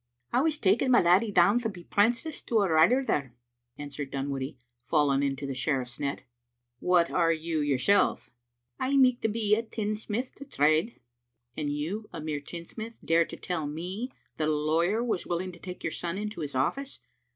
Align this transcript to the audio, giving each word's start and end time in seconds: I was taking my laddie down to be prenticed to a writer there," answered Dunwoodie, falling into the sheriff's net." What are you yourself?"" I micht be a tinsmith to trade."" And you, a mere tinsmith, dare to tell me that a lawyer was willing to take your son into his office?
I 0.33 0.41
was 0.41 0.57
taking 0.57 0.89
my 0.89 0.99
laddie 0.99 1.29
down 1.31 1.59
to 1.59 1.69
be 1.69 1.83
prenticed 1.83 2.47
to 2.47 2.61
a 2.63 2.69
writer 2.71 3.05
there," 3.05 3.35
answered 3.77 4.09
Dunwoodie, 4.09 4.57
falling 4.81 5.21
into 5.21 5.45
the 5.45 5.53
sheriff's 5.53 5.99
net." 5.99 6.23
What 6.89 7.11
are 7.11 7.31
you 7.31 7.59
yourself?"" 7.61 8.31
I 8.89 8.97
micht 8.97 9.31
be 9.31 9.53
a 9.53 9.61
tinsmith 9.61 10.33
to 10.37 10.45
trade."" 10.45 10.99
And 11.55 11.71
you, 11.71 12.09
a 12.11 12.19
mere 12.19 12.39
tinsmith, 12.41 12.97
dare 13.05 13.25
to 13.25 13.37
tell 13.37 13.67
me 13.67 14.11
that 14.37 14.47
a 14.47 14.51
lawyer 14.51 15.03
was 15.03 15.27
willing 15.27 15.51
to 15.51 15.59
take 15.59 15.83
your 15.83 15.91
son 15.91 16.17
into 16.17 16.41
his 16.41 16.55
office? 16.55 16.97